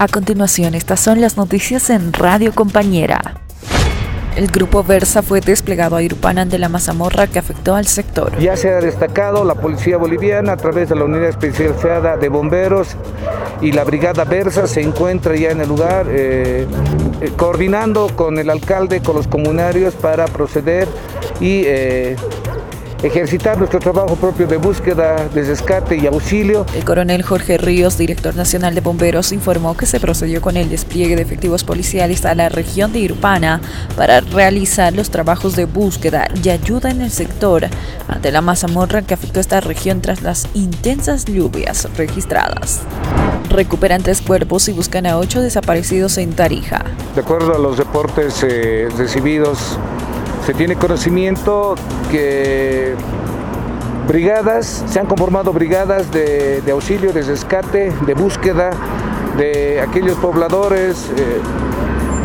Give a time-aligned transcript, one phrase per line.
[0.00, 3.20] A continuación, estas son las noticias en Radio Compañera.
[4.36, 8.38] El grupo Versa fue desplegado a Irupana ante la mazamorra que afectó al sector.
[8.38, 12.94] Ya se ha destacado la policía boliviana a través de la unidad especializada de bomberos
[13.60, 16.68] y la brigada Versa se encuentra ya en el lugar eh,
[17.20, 20.86] eh, coordinando con el alcalde, con los comunarios para proceder
[21.40, 22.14] y eh,
[23.02, 26.66] ejercitar nuestro trabajo propio de búsqueda, de rescate y auxilio.
[26.74, 31.16] El coronel Jorge Ríos, director nacional de bomberos, informó que se procedió con el despliegue
[31.16, 33.60] de efectivos policiales a la región de Irupana
[33.96, 37.66] para realizar los trabajos de búsqueda y ayuda en el sector
[38.08, 42.80] ante la mazamorra que afectó esta región tras las intensas lluvias registradas.
[43.50, 46.84] Recuperan tres cuerpos y buscan a ocho desaparecidos en Tarija.
[47.14, 49.78] De acuerdo a los reportes eh, recibidos
[50.48, 51.74] se tiene conocimiento
[52.10, 52.94] que
[54.06, 58.70] brigadas, se han conformado brigadas de, auxilio, de rescate, de búsqueda
[59.36, 61.40] de aquellos pobladores, eh,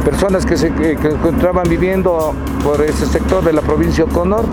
[0.05, 4.45] personas que se encontraban viviendo por ese sector de la provincia Conor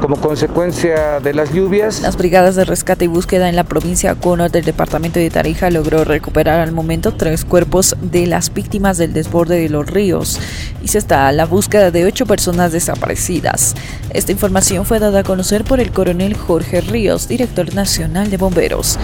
[0.00, 2.00] como consecuencia de las lluvias.
[2.00, 6.04] Las brigadas de rescate y búsqueda en la provincia Cono del departamento de Tarija logró
[6.04, 10.38] recuperar al momento tres cuerpos de las víctimas del desborde de los ríos
[10.82, 13.74] y se está a la búsqueda de ocho personas desaparecidas.
[14.10, 18.98] Esta información fue dada a conocer por el coronel Jorge Ríos, director nacional de bomberos.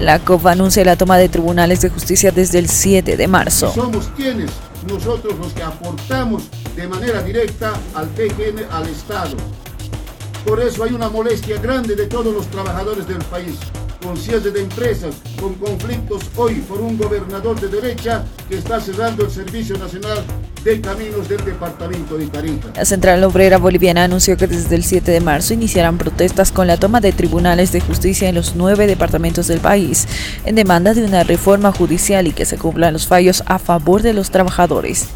[0.00, 3.72] La COP anuncia la toma de tribunales de justicia desde el 7 de marzo.
[3.72, 4.50] Somos quienes
[4.88, 6.44] nosotros los que aportamos
[6.76, 9.36] de manera directa al PGN, al Estado.
[10.46, 13.58] Por eso hay una molestia grande de todos los trabajadores del país,
[14.02, 19.24] con cierre de empresas, con conflictos hoy por un gobernador de derecha que está cerrando
[19.24, 20.18] el Servicio Nacional
[20.64, 22.68] de Caminos del Departamento de Tarija.
[22.74, 26.78] La Central Obrera Boliviana anunció que desde el 7 de marzo iniciarán protestas con la
[26.78, 30.06] toma de tribunales de justicia en los nueve departamentos del país,
[30.44, 34.14] en demanda de una reforma judicial y que se cumplan los fallos a favor de
[34.14, 35.08] los trabajadores.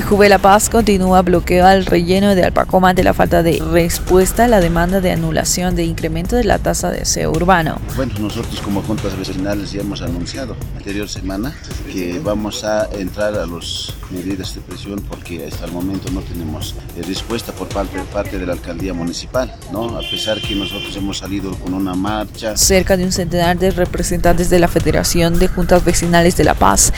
[0.00, 4.48] Juve La Paz continúa bloqueo al relleno de Alpacoma ante la falta de respuesta a
[4.48, 7.78] la demanda de anulación de incremento de la tasa de aseo urbano.
[7.94, 11.54] Bueno, nosotros como juntas vecinales ya hemos anunciado anterior semana
[11.92, 16.74] que vamos a entrar a las medidas de presión porque hasta el momento no tenemos
[16.96, 19.98] eh, respuesta por parte, parte de la alcaldía municipal, ¿no?
[19.98, 22.56] A pesar que nosotros hemos salido con una marcha.
[22.56, 26.94] Cerca de un centenar de representantes de la Federación de Juntas Vecinales de La Paz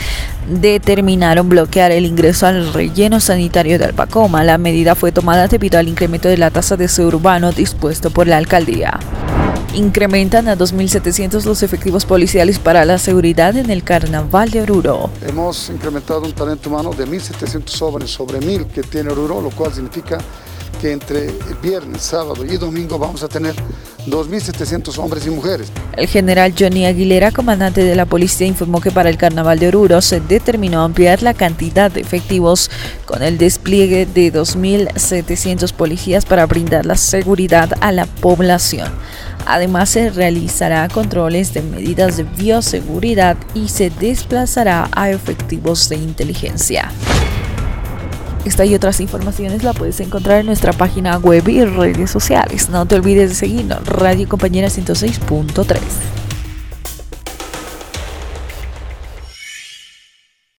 [0.47, 2.84] determinaron bloquear el ingreso al relleno
[3.19, 4.43] sanitario de Alpacoma.
[4.43, 8.27] La medida fue tomada debido al incremento de la tasa de aseo urbano dispuesto por
[8.27, 8.99] la alcaldía
[9.75, 15.09] incrementan a 2.700 los efectivos policiales para la seguridad en el Carnaval de Oruro.
[15.27, 19.73] Hemos incrementado un talento humano de 1.700 jóvenes sobre 1.000 que tiene Oruro, lo cual
[19.73, 20.17] significa
[20.91, 21.31] entre
[21.61, 23.55] viernes, sábado y domingo vamos a tener
[24.07, 25.71] 2.700 hombres y mujeres.
[25.97, 30.01] El general Johnny Aguilera, comandante de la policía, informó que para el Carnaval de Oruro
[30.01, 32.69] se determinó ampliar la cantidad de efectivos
[33.05, 38.91] con el despliegue de 2.700 policías para brindar la seguridad a la población.
[39.45, 46.91] Además se realizará controles de medidas de bioseguridad y se desplazará a efectivos de inteligencia.
[48.45, 52.69] Esta y otras informaciones la puedes encontrar en nuestra página web y redes sociales.
[52.69, 56.24] No te olvides de seguirnos, Radio Compañera 106.3.